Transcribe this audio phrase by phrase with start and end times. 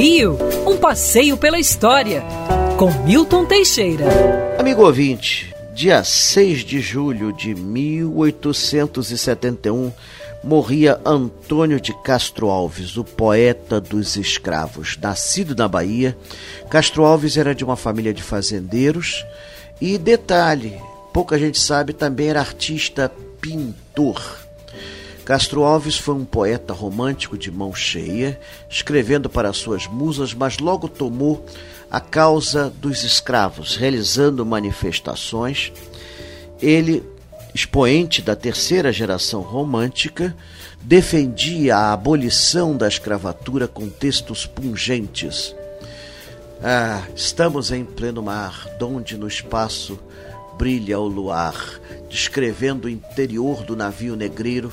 [0.00, 2.24] Rio, um passeio pela história,
[2.78, 4.06] com Milton Teixeira.
[4.58, 9.92] Amigo ouvinte, dia 6 de julho de 1871,
[10.42, 14.96] morria Antônio de Castro Alves, o poeta dos escravos.
[14.96, 16.16] Nascido na Bahia,
[16.70, 19.22] Castro Alves era de uma família de fazendeiros
[19.82, 20.80] e, detalhe,
[21.12, 24.48] pouca gente sabe, também era artista pintor.
[25.30, 30.88] Castro Alves foi um poeta romântico de mão cheia, escrevendo para suas musas, mas logo
[30.88, 31.46] tomou
[31.88, 35.72] a causa dos escravos, realizando manifestações.
[36.60, 37.04] Ele,
[37.54, 40.36] expoente da terceira geração romântica,
[40.80, 45.54] defendia a abolição da escravatura com textos pungentes.
[46.60, 49.96] Ah, estamos em pleno mar, donde no espaço
[50.58, 51.54] brilha o luar,
[52.08, 54.72] descrevendo o interior do navio negreiro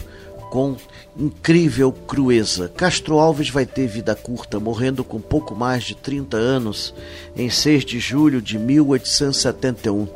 [0.50, 0.76] com
[1.18, 2.70] incrível crueza.
[2.70, 6.94] Castro Alves vai ter vida curta, morrendo com pouco mais de 30 anos,
[7.36, 10.08] em 6 de julho de 1871.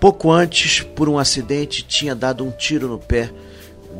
[0.00, 3.30] Pouco antes, por um acidente, tinha dado um tiro no pé,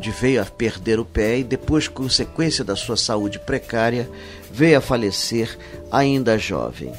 [0.00, 4.10] de veio a perder o pé e depois, consequência da sua saúde precária,
[4.50, 5.56] veio a falecer
[5.90, 6.92] ainda jovem.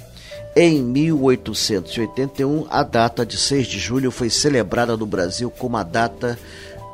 [0.56, 6.38] Em 1881, a data de 6 de julho foi celebrada no Brasil como a data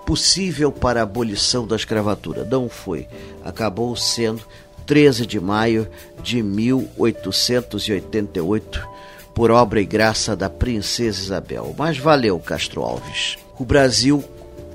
[0.10, 2.44] possível para a abolição da escravatura.
[2.44, 3.08] Não foi.
[3.46, 4.42] Acabou sendo
[4.88, 5.88] 13 de maio
[6.24, 8.90] de 1888,
[9.36, 11.76] por obra e graça da princesa Isabel.
[11.78, 13.38] Mas valeu, Castro Alves.
[13.60, 14.24] O Brasil,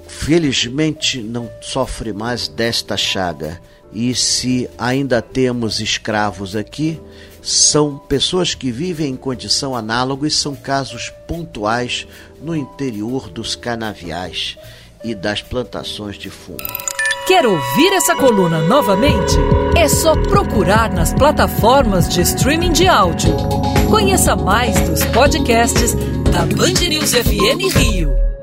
[0.06, 3.60] felizmente, não sofre mais desta chaga.
[3.92, 7.00] E se ainda temos escravos aqui,
[7.42, 12.06] são pessoas que vivem em condição análoga e são casos pontuais
[12.40, 14.56] no interior dos canaviais
[15.04, 16.58] e das plantações de fumo.
[17.26, 19.34] Quer ouvir essa coluna novamente?
[19.76, 23.34] É só procurar nas plataformas de streaming de áudio.
[23.90, 25.94] Conheça mais dos podcasts
[26.32, 28.33] da Band News FM Rio.